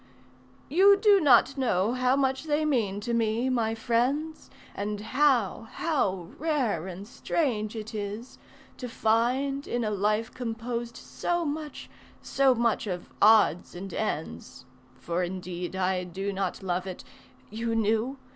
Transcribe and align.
"You 0.67 0.97
do 0.97 1.19
not 1.21 1.59
know 1.59 1.93
how 1.93 2.15
much 2.15 2.45
they 2.45 2.65
mean 2.65 3.01
to 3.01 3.13
me, 3.13 3.49
my 3.49 3.75
friends, 3.75 4.49
And 4.73 4.99
how, 4.99 5.67
how 5.73 6.29
rare 6.39 6.87
and 6.87 7.07
strange 7.07 7.75
it 7.75 7.93
is, 7.93 8.39
to 8.77 8.89
find 8.89 9.67
In 9.67 9.83
a 9.83 9.91
life 9.91 10.33
composed 10.33 10.97
so 10.97 11.45
much, 11.45 11.87
so 12.19 12.55
much 12.55 12.87
of 12.87 13.11
odds 13.21 13.75
and 13.75 13.93
ends, 13.93 14.65
(For 14.97 15.21
indeed 15.21 15.75
I 15.75 16.03
do 16.03 16.33
not 16.33 16.63
love 16.63 16.87
it... 16.87 17.03
you 17.51 17.75
knew? 17.75 18.17